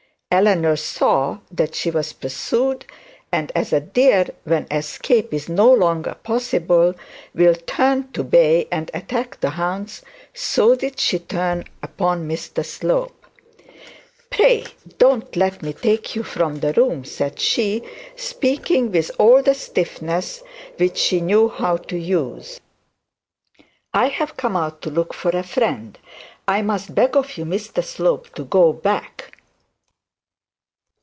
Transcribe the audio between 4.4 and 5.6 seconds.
when escape is